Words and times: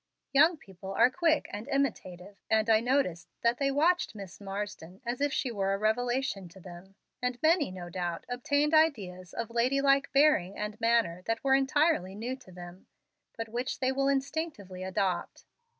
Young 0.33 0.57
people 0.57 0.93
are 0.93 1.11
quick 1.11 1.47
and 1.51 1.67
imitative, 1.67 2.35
and 2.49 2.71
I 2.71 2.79
noticed 2.79 3.29
that 3.43 3.59
they 3.59 3.69
watched 3.69 4.15
Miss 4.15 4.41
Marsden 4.41 4.99
as 5.05 5.21
if 5.21 5.31
she 5.31 5.51
were 5.51 5.75
a 5.75 5.77
revelation 5.77 6.49
to 6.49 6.59
them, 6.59 6.95
and 7.21 7.37
many, 7.43 7.69
no 7.69 7.87
doubt, 7.87 8.25
obtained 8.27 8.73
ideas 8.73 9.31
of 9.31 9.51
lady 9.51 9.79
like 9.79 10.11
bearing 10.11 10.57
and 10.57 10.81
manner 10.81 11.21
that 11.27 11.43
were 11.43 11.53
entirely 11.53 12.15
new 12.15 12.35
to 12.37 12.51
them, 12.51 12.87
but 13.37 13.49
which 13.49 13.77
they 13.79 13.91
will 13.91 14.07
instinctively 14.07 14.81
adopt. 14.83 15.45